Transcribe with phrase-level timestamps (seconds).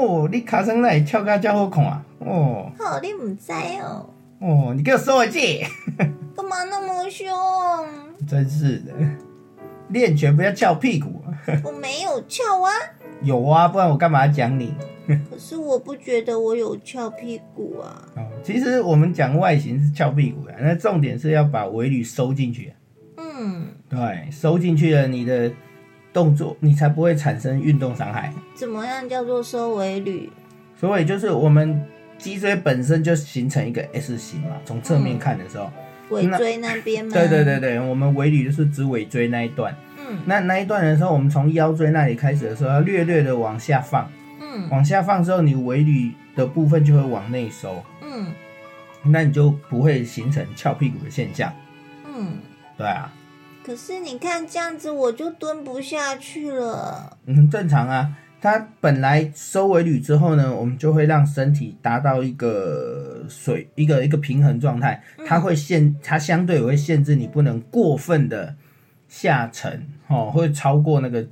[0.00, 2.02] 哦，你卡上那里跳甲遮好看啊！
[2.20, 4.08] 哦哦，你唔知哦？
[4.40, 5.64] 哦，你给我收回去！
[6.34, 7.28] 干嘛那么凶？
[8.26, 8.92] 真是的，
[9.88, 11.36] 练拳不要翘屁股啊！
[11.64, 12.70] 我没有翘啊。
[13.22, 14.74] 有啊，不然我干嘛要讲你？
[15.30, 18.08] 可是我不觉得我有翘屁股啊。
[18.16, 22.72] 哦，其实我们讲外形是翘屁股的，那重点是要把尾闾收进去。
[23.16, 25.50] 嗯，对，收进去了，你的
[26.12, 28.32] 动作你才不会产生运动伤害。
[28.54, 30.28] 怎么样叫做收尾闾？
[30.78, 31.82] 所以就是我们
[32.18, 35.70] 脊椎本身就形成一个 S 型嘛，从侧面看的时候，
[36.10, 37.12] 尾椎那边嘛？
[37.14, 39.74] 对对对对，我们尾闾就是指尾椎那一段。
[40.08, 48.26] 嗯那那一段的时候，我们从腰椎那里开始的时候，要略略的往下放，嗯往下放之后，你尾闾的部分就会往内收，嗯
[49.04, 51.52] 那你就不会形成翘屁股的现象。
[52.06, 52.38] 嗯。
[52.76, 53.12] 对啊，
[53.70, 57.16] 可是你看这样子，我就蹲不下去了。
[57.26, 58.16] 嗯，正常啊。
[58.40, 68.56] 它本来收尾铝之后呢，我们就会让身体达到一个水一个一个平衡状态，它会限它相对也会限制你不能过分的
[69.06, 71.24] 下沉哦，会超过那个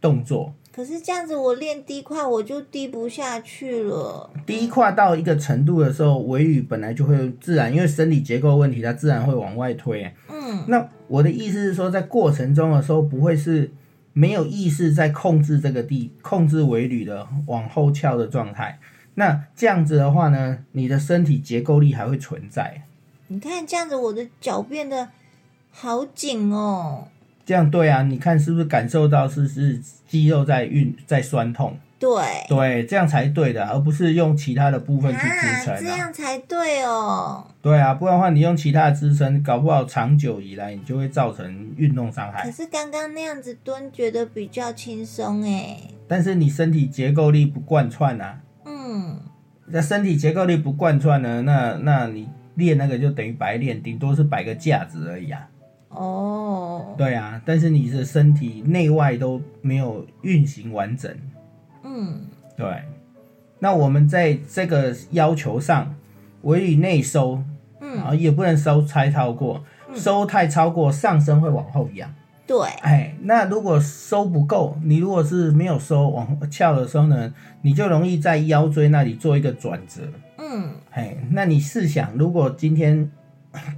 [0.00, 0.54] 动作。
[0.74, 4.30] 可是这样子，我练低胯我就低不下去了。
[4.46, 10.10] 第一胯到一个程度的时候，尾羽本来就会自然，因为生理结构问题，它自然会往外推。
[10.30, 13.70] 嗯那我的意思是说，在过程中的时候，不会是
[14.14, 18.78] 没有意识在控制这个地，控制尾闾的往后翘的状态。
[19.14, 22.82] 那这样子的话呢，你的身体结构力还会存在。
[23.28, 25.10] 你看这样子，我的脚变得
[25.70, 27.08] 好紧哦。
[27.44, 31.76] 这样对啊，你看是不是感受到是是肌肉在运在酸痛？
[31.98, 32.10] 对，
[32.48, 35.78] 对，这样才对的，而不是用其他的部分去支啊，撑啊。
[35.80, 37.46] 这样才对哦。
[37.62, 42.50] 对啊，不然的话，你用其他的支撑，搞不好长久以来你就会造成运动伤害可。
[42.50, 45.76] 是刚刚那样子蹲，觉得比较轻松哎。
[46.08, 49.20] 但是你身体结构力不贯穿啊，嗯，
[49.66, 55.48] 那身体结构力不贯穿呢，那那你练那个就等于白练，顶多是摆个架子而已啊。
[55.94, 61.14] 哦，对啊，但是你的身体内外都没有运行完整。
[61.84, 62.22] 嗯。
[62.56, 62.82] 对，
[63.58, 65.94] 那我们在这个要求上，
[66.42, 67.42] 尾闾内收，
[67.80, 69.64] 然后嗯，也不能收太超过，
[69.94, 72.12] 收太超过上身会往后仰。
[72.46, 77.32] 对，哎，那如果收不够，你如果是没有收往翘的时候呢，
[77.62, 80.02] 你就容易在腰椎那里做一个转折。
[80.38, 80.70] 嗯。
[80.90, 83.10] 哎，那你试想，如果今天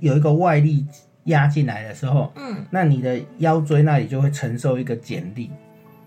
[0.01, 0.85] 有一个外力
[1.25, 5.51] 压进来的时候，嗯，那你的腰椎那里就会承受一个剪力，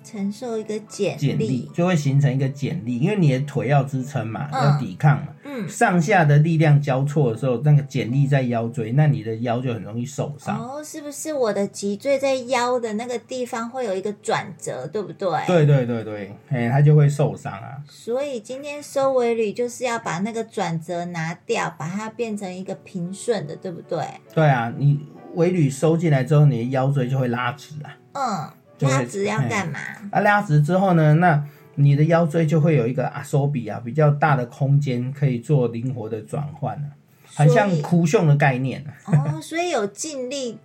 [0.08, 1.72] 承受一个减减力力。
[1.74, 10.58] 就会形成一个减力，因为你的腿要支撑嘛，嗯要抵抗嘛，嗯，上下的力量交错的时候，那个减力在腰椎，那你的腰就很容易受伤。
[10.58, 15.30] 哦，是不是我的脊椎在腰的那个地方会有一个转折，对不对？。
[15.46, 17.78] 对对对对，哎，它就会受伤啊。
[17.90, 24.00] 所以今天收尾闾就是要把那个转折拿掉，把它变成一个平顺的，对不对？
[24.34, 25.00] 对啊，你
[25.36, 27.98] 尾闾收进来之后，你的腰椎就会拉直啊。
[28.14, 28.50] 嗯，
[28.80, 29.80] 拉直要干嘛？
[30.12, 31.44] 啊，拉直之后呢，那
[31.76, 36.90] 你的腰椎就会有一个阿收比啊比较大的空间，可以做灵活的转换啊，
[37.36, 39.36] 很像哭胸的概念啊。
[39.36, 40.58] 哦，所以有劲力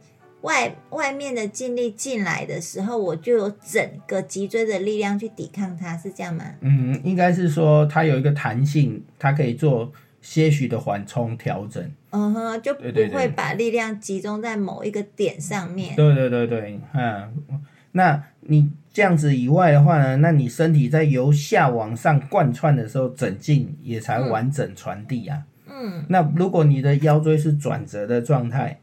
[0.43, 6.45] 外外面的劲力进来的时候，我就有整个脊椎的力量去抵抗它，是这样吗？
[6.61, 11.91] 嗯，应该是说它有一个弹性，它可以做些许的缓冲调整。
[12.11, 12.83] 嗯哼，就不
[13.15, 15.97] 会把力量集中在某一个点上面。
[15.97, 17.33] 对对对对，嗯，
[17.93, 25.43] 那你这样子以外的话呢，那你身体在由下往上贯穿的时候，整劲也才完整传递啊。
[25.69, 28.79] 嗯，那如果你的腰椎是转折的状态，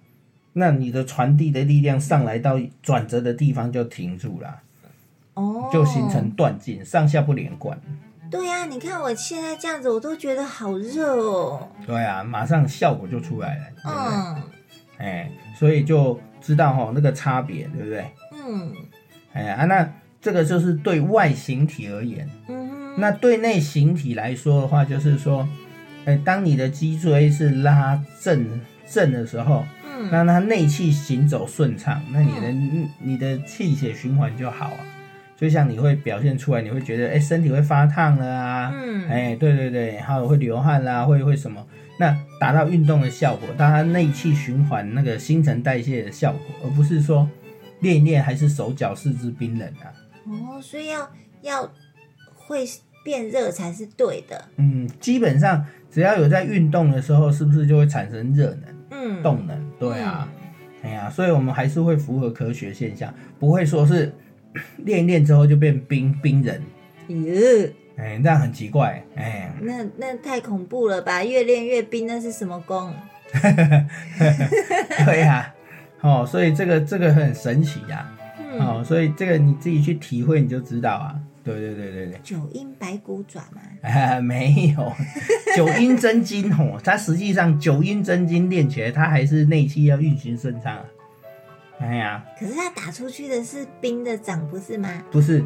[0.53, 4.61] 那你的传递的力量上来到转折的地方就停住了，
[5.35, 7.79] 哦，就形成断劲，上下不连贯。
[8.31, 11.67] 对呀、你看我现在这样子，我都觉得好热哦。
[11.85, 14.17] 对啊，马上效果就出来了，对不对？
[14.17, 14.43] 嗯
[14.97, 18.05] 哎、所以就知道哈那个差别，对不对？
[18.33, 18.71] 嗯
[19.39, 19.89] 哎啊，那
[20.21, 22.29] 这个就是对外形体而言。
[22.47, 25.47] 嗯，那对内形体来说的话，就是说，
[26.05, 32.51] 哎，当你的脊椎是拉正正的时候，嗯，让它内气行走顺畅，那你的、
[32.99, 34.79] 你的气血循环就好啊。
[35.37, 41.65] 就像你会表现出来，你会觉得哎、身体会发烫了啊，嗯哎、对对对，还有会流汗啦，会会什么？
[41.97, 47.29] 那达到运动的效果，当它内气循环那个新陈代谢的效果，而不是说
[47.81, 49.93] 练一练还是手脚四肢冰冷啊。
[50.25, 51.09] 哦，所以要
[51.41, 51.71] 要
[52.35, 52.65] 会
[53.03, 54.45] 变热才是对的。
[54.57, 59.71] 嗯，基本上只要有在运动的时候，是不是就会产生热能、嗯，动能？
[59.79, 60.27] 对啊，
[60.83, 64.13] 哎呀，所以我们还是会符合科学现象，不会说是
[64.85, 66.61] 练一练之后就变冰冰人，
[67.07, 67.23] 嗯。
[67.23, 71.23] 哟，哎，这样很奇怪，哎，那那太恐怖了吧？
[71.23, 72.93] 越练越冰，那是什么功？
[75.05, 75.53] 对呀、
[76.01, 78.09] 哦，所以这个这个很神奇呀、
[78.39, 82.19] 嗯，哦，所以这个你自己去体会你就知道啊，对对对对对。
[82.23, 83.61] 九阴白骨爪吗。
[83.81, 84.93] 啊，没有，
[85.55, 90.85] 九阴真经哦，它实际上九阴真经练起来，它还是内气要运行顺畅啊。
[91.79, 94.89] 哎呀，可是他打出去的是冰的掌，不是吗？
[95.11, 95.43] 不是，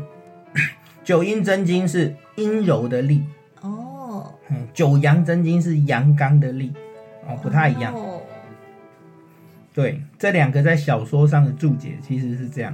[1.03, 3.23] 九阴真经是阴柔的力，
[3.61, 6.73] 哦，嗯，九阳真经是阳刚的力，
[7.27, 7.93] 哦，不太一样。
[7.93, 8.21] 哦
[9.73, 12.73] 对，这两个在小说上的注解其实是这样。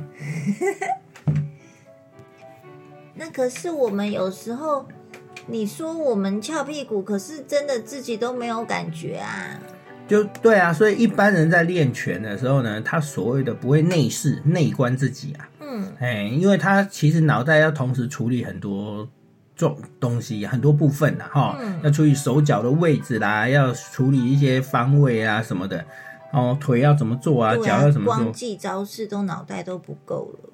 [3.16, 4.86] 那可是我们有时候，
[5.48, 9.60] 你说我们翘屁股，可是真的自己都没有感觉啊。
[10.08, 19.08] 就对啊，所以一般人在练拳的时候呢，他所谓的不会内视、内观自己啊，嗯哎，因为他其实脑袋要同时处理很多
[19.56, 25.86] 重东西，很多部分啊，哈、嗯要处理手脚的位置啦，要处理一些方位啊什么的，
[26.32, 30.50] 哦，腿要怎么做啊，对脚要怎么做，光记招式都脑袋都不够了。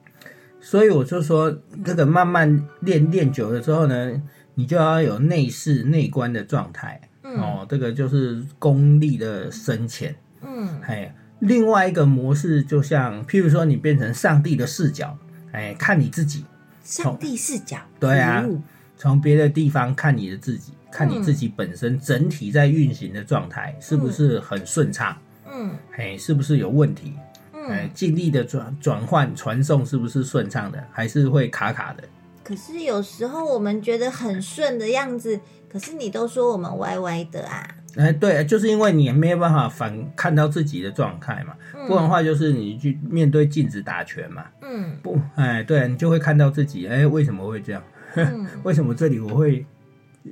[0.61, 4.21] 所以我就说，这个慢慢练练久了之后呢，
[4.55, 10.15] 你就要有内视、内观的状态，嗯哦，这个就是功力的深浅。
[10.41, 15.17] 嗯哎，另外一个模式就像，譬如说你变成上帝的视角，
[15.51, 16.45] 哎，看你自己，
[16.83, 17.77] 上帝视角。
[17.99, 18.61] 对啊哦
[18.97, 25.15] 从别的地方看你的自己，看你自己本身整体在运行的状态是不是很顺畅，
[25.55, 27.13] 嗯哎，是不是有问题？
[27.53, 32.03] 哎嗯。，尽力的转转换传送是不是顺畅的，还是会卡卡的？
[32.43, 35.39] 可是有时候我们觉得很顺的样子，
[35.71, 37.67] 可是你都说我们歪歪的啊。
[37.95, 47.81] 哎，对，就是因为你没有办法反看到自己的状态嘛，嗯不然的话就是你去面对镜子打拳嘛，嗯不，哎，对，你就会看到自己，哎，为什么会这样？
[48.15, 49.65] 嗯为什么这里我会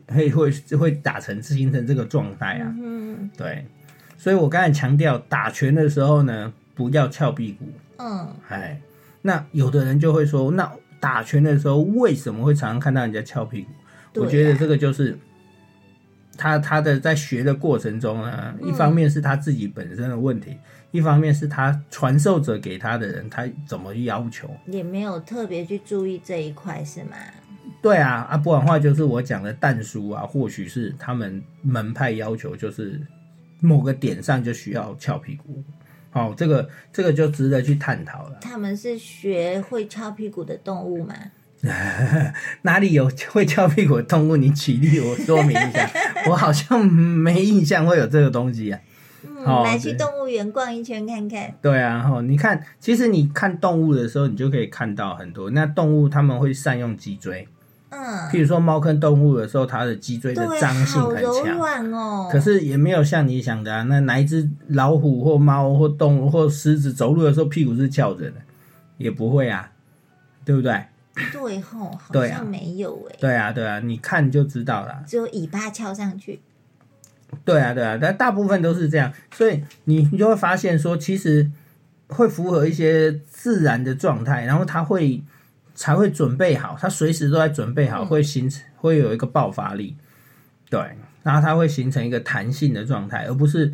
[0.07, 2.75] 会会会打成形成这个状态啊？
[2.77, 3.65] 嗯对，
[4.23, 7.65] 所以我刚才强调打拳的时候呢，不要翘屁股。
[7.97, 8.79] 嗯哎，
[9.21, 13.67] 那有的人就会说，那打拳的时候为什么会常常看到人家翘屁股？
[13.67, 13.75] 啊
[14.15, 15.19] 我觉得这个就是
[16.37, 20.55] 他他的在学的过程中呢，嗯一方面是他自己本身的问题，
[20.91, 24.49] 一方面是他传授者给他的人他怎么要求。
[24.67, 27.17] 也没有特别去注意这一块，是吗？
[27.81, 33.01] 对啊，啊，不然的话就是我讲的淡书啊，或许是他们门派要求，就是
[33.63, 35.63] 某个点上就需要翘屁股。
[36.11, 38.37] 好、这个这个就值得去探讨了。
[38.39, 41.15] 他们是学会翘屁股的动物吗？
[42.63, 44.35] 哪里有会翘屁股的动物？
[44.35, 45.89] 你举例我说明一下。
[46.29, 48.79] 我好像没印象会有这个东西啊。
[49.25, 51.55] 嗯，哦来去对动物园逛一圈看看。
[51.61, 55.49] 对啊，哈，你看，其实你看动物的时候，你就可以看到很多。
[55.51, 57.47] 那动物他们会善用脊椎，
[57.93, 62.29] 嗯，譬如说猫坑动物的时候，它的脊椎的对，张性很强。
[62.31, 68.37] 可是也没有像你想的啊，那哪一只老虎或猫或动物或狮子走路的时候屁股是翘着的，
[68.97, 69.71] 也不会啊，
[70.43, 70.83] 对不对？
[71.31, 75.03] 对吼，好像没有哎，对啊，对啊，你看就知道了。
[75.05, 76.41] 只有尾巴翘上去。
[77.45, 81.51] 对啊，对啊，但大部分都是这样，所以你你就会发现说，其实
[82.07, 85.21] 会符合一些自然的状态，然后它会
[85.75, 89.95] 才会准备好，它随时都在准备好，嗯会形成会有一个爆发力，
[90.69, 90.79] 对，
[91.23, 93.73] 然后它会形成一个弹性的状态，而不是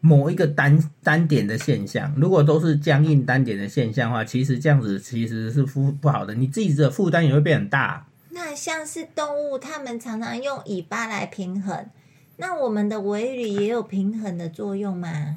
[0.00, 2.12] 某一个单单点的现象。
[2.16, 8.06] 如果都是僵硬单点的现象的话，其实这样子其实是负不好的，你自己的负担也会变很大。
[8.30, 11.86] 那像是动物，它们常常用尾巴来平衡，
[12.36, 15.36] 那我们的尾闾也有平衡的作用吗？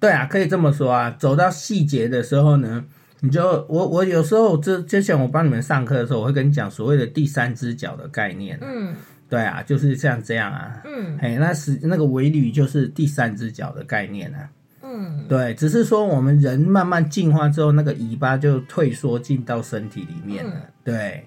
[0.00, 1.16] 对啊，可以这么说啊。
[1.18, 2.84] 走到细节的时候呢，
[3.20, 8.58] 你就我我有时候之之前我帮你们上课的时候，我会跟你讲所谓的第三只脚的概念。
[8.62, 8.94] 嗯
[9.30, 10.80] 对啊，就是像这样啊。
[10.86, 14.48] 嗯哎，那是那个尾闾就是第三只脚的概念啊。
[14.82, 20.52] 嗯对，只是说我们人慢慢进化之后，那个尾巴就退缩进到身体里面了。
[20.54, 21.26] 嗯对，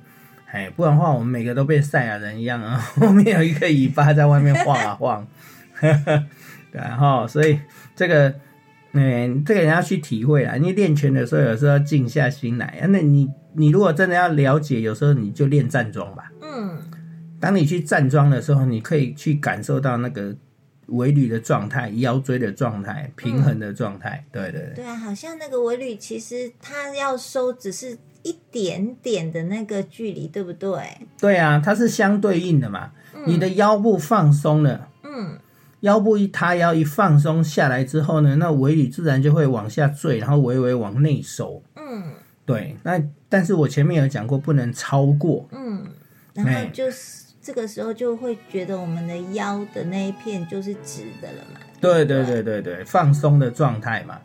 [0.51, 5.27] 哎，不然的话，我们每个都变赛亚人一样啊， 后面有一个尾巴在外面晃啊晃，
[6.71, 7.59] 然后所以
[7.95, 8.33] 这个，
[8.93, 10.55] 嗯，这个人要去体会啊。
[10.55, 12.87] 你练拳的时候，有时候要静下心来啊。
[12.87, 16.31] 那你你如果真的要了解，有时候你就练站桩吧。
[16.41, 16.77] 嗯，
[17.39, 20.35] 当你去站桩的时候，你可以去感受到那个
[20.87, 24.23] 尾闾的状态、腰椎的状态、平衡的状态。
[24.31, 30.79] 对对对，对啊，好像那个尾闾其实它要收只是一点点的那个距离，对不对？
[31.17, 32.91] 对啊，它是相对应的嘛。
[33.25, 34.87] 你的腰部放松了，嗯，
[35.81, 41.61] 腰部一塌腰一放松下来之后呢，那尾闾自然就会往下坠，然后微微往内收。
[41.75, 45.47] 嗯对，那但是我前面有讲过，不能超过。
[45.51, 45.85] 嗯，
[46.33, 51.59] 然后就是这个时候就会觉得我们的腰的那一片就是直的了嘛。
[51.79, 54.19] 对对对对对，放松的状态嘛。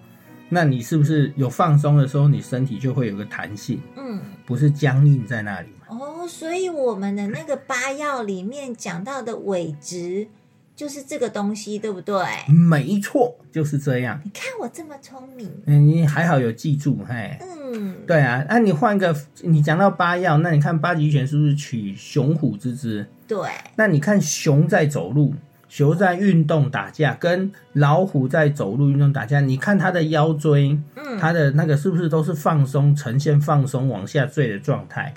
[0.48, 5.86] 那你是不是有放松的时候，你身体就会有个弹性，嗯，不是僵硬在那里嘛？
[5.88, 10.28] 哦，所以我们的那个八药里面讲到的尾直
[10.76, 12.14] 就是这个东西，对不对？
[12.46, 14.20] 没错，就是这样。
[14.22, 17.38] 你看我这么聪明，嗯，你还好有记住，嘿。
[17.40, 23.06] 嗯，对啊，那、你换个，你讲到八药，那你看八极拳是不是取雄虎之姿？
[23.26, 23.38] 对，
[23.76, 25.34] 那你看熊在走路，
[25.68, 35.14] 熊在运动打架，跟老虎在走路运动打架，你看它的腰椎，嗯，它的那个是不是都是放松，呈现放松往下坠的状态？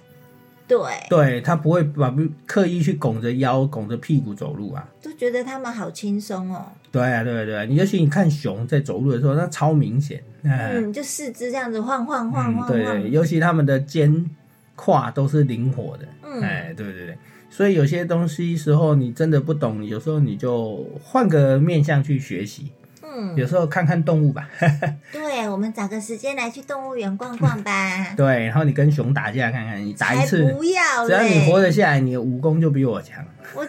[0.69, 0.77] 对，
[1.09, 4.87] 对，他不会把刻意去拱着腰、拱着屁股走路啊。
[5.01, 6.67] 都觉得他们好轻松哦。
[6.91, 12.67] 对啊，对啊对啊，你尤其你看熊在走路的时候，那超明显，嗯嗯，就四肢这样子晃晃晃晃，晃。
[12.67, 14.29] 对对，尤其他们的肩
[14.75, 16.39] 胯都是灵活的，嗯。
[16.41, 17.17] 哎，对对对，
[17.49, 22.71] 所以有些东西时候你真的不懂，有时候你就换个面向去学习，
[23.11, 24.49] 嗯，有时候看看动物吧，
[25.11, 28.13] 对，我们找个时间来去动物园逛逛吧。
[28.15, 31.59] 对，然后你跟熊打架看看，你打一次，不要只要你活！
[31.59, 33.25] 得下来，你的武功就比我强。
[33.55, 33.65] 我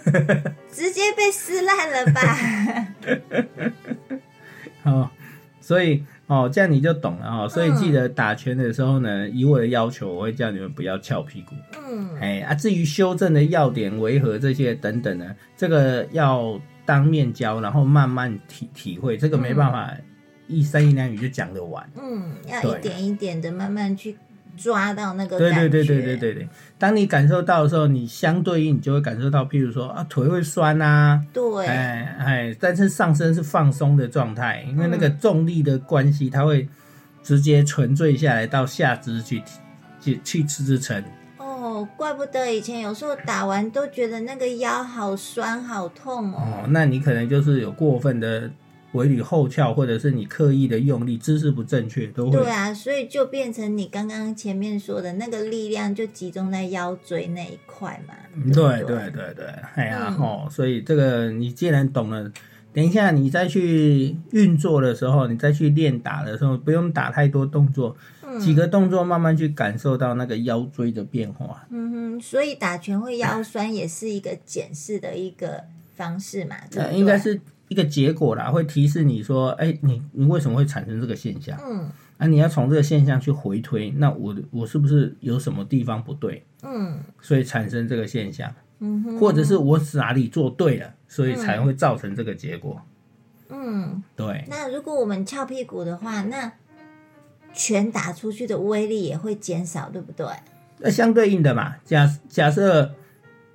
[0.71, 2.37] 直接被撕烂了吧？
[4.85, 5.11] 哦，
[5.61, 7.49] 所以哦，这样你就懂了哦。
[7.49, 11.55] 所以记得打拳的时候呢，以我的要求，我会叫你们不要翘屁股。
[11.91, 19.95] 嗯，哎啊，至于修正的要点为何这些等等呢，这个要当面教，然后慢慢体体会，这个没办法
[20.49, 21.89] 一三言两语就讲得完。
[21.95, 24.17] 嗯，要一点一点的慢慢去
[24.57, 25.69] 抓到那个对感觉。
[25.69, 36.69] 对对对对对对，当你感受到的时候，你相对应你就会感受到，譬如说啊腿会酸啊，对哎哎，但是上身是放松的状态，因为那个重力的关系，它会
[37.23, 39.41] 直接沉坠下来到下肢去
[40.01, 41.01] 去去支撑。
[41.81, 46.39] 哦，怪不得以前有时候打完都觉得那个腰好酸好痛哦。
[46.39, 48.51] 哦，那你可能就是有过分的
[48.93, 58.15] 尾闾后翘，或者是你刻意的用力，姿势不正确，都会对啊，所以就变成你刚刚前面说的那个力量就集中在腰椎那一块嘛。
[58.53, 62.31] 对对不对对对，哎呀嗯吼、所以这个你既然懂了，
[62.73, 67.97] 等一下你再去运作的时候，你再去练打的时候，不用打太多动作，
[68.39, 71.67] 几个动作慢慢去感受到那个腰椎的变化。
[71.71, 75.65] 嗯哼，所以打拳会腰酸也是一个检视的一个
[75.97, 76.57] 方式嘛。
[76.71, 81.59] 对应该是一个结果啦，会提示你说，哎，你你为什么会产生这个现象？
[81.67, 88.53] 嗯啊，你要从这个现象去回推，那我我是不是有什么地方不对，嗯所以产生这个现象？
[88.81, 92.81] 嗯哼或者是我哪里做对了，所以才会造成这个结果。
[93.49, 94.03] 嗯。
[94.15, 96.53] 对，那如果我们翘屁股的话，那
[97.53, 100.27] 拳打出去的威力也会减少，对不对？
[100.79, 102.95] 那相对应的嘛，假假设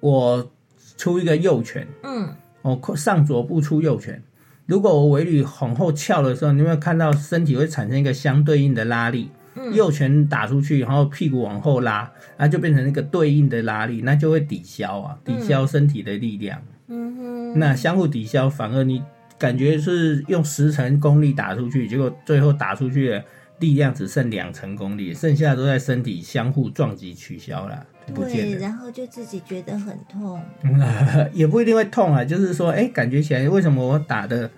[0.02, 0.52] 我
[0.98, 4.22] 出一个右拳，嗯我上左步出右拳，
[4.66, 9.32] 如果我尾闾往后翘的时候，你有没有看到身体会产生一个相对应的拉力？
[9.56, 16.62] 嗯右拳打出去，然后屁股往后拉，那就变成一个对应的拉力，那就会抵消啊，抵消身体的力量。
[16.88, 19.02] 嗯哼，那相互抵消，反而你
[19.40, 23.24] 感觉是用十成功力打出去，结果最后打出去的
[23.60, 30.42] 力量只剩两成功力，剩下都在身体相互撞击取消了，对，然后就自己觉得很痛。
[31.34, 34.50] 也不一定会痛啊，就是说，哎、感觉起来为什么我打的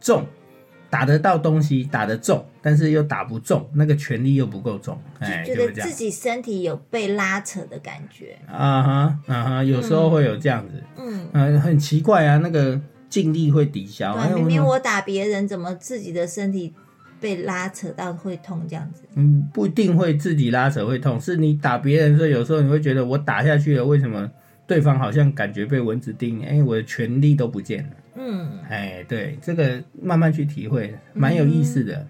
[0.00, 0.26] 重，
[0.90, 5.92] 打得到东西，打得重，但是又打不中，那个权力又不够重，哎，觉得自。
[5.92, 8.38] 己身体有被拉扯的感觉。
[8.46, 14.16] 啊哈啊哈，有时候会有这样子，嗯，嗯、很奇怪啊，那个劲力会抵消。
[14.34, 16.72] 明明我打别人，怎么自己的身体
[17.20, 19.02] 被拉扯到会痛这样子？
[19.16, 24.30] 嗯，不一定会自己拉扯会痛，是你打别人的时候，有时候你会觉得我打下去了，为什么
[24.68, 26.44] 对方好像感觉被蚊子叮？
[26.44, 27.90] 哎，我的权力都不见了。
[28.16, 31.94] 嗯哎，对，这个慢慢去体会，蛮有意思的。
[31.96, 32.08] 嗯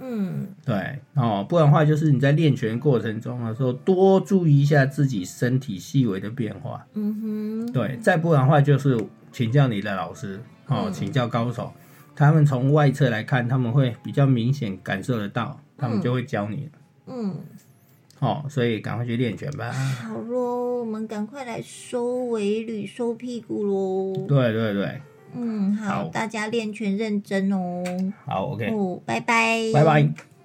[0.00, 6.86] 嗯对哦，不然的话就是你在练拳过程中的时候，多注意一下自己身体细微的变化。
[6.94, 8.98] 嗯哼，对，再不然的话就是
[9.30, 11.72] 请教你的老师哦，嗯请教高手，
[12.16, 16.70] 他们从外侧来看，他们会比较明显感受得到，他们就会教你。
[17.06, 17.34] 嗯，
[18.20, 19.70] 哦，所以赶快去练拳吧。
[19.70, 24.26] 好喽，我们赶快来收尾捋、收屁股喽。
[24.26, 25.00] 对对对，
[25.34, 27.84] 嗯，好，好大家练拳认真哦。
[28.24, 30.37] 好，OK，哦，拜拜，拜拜。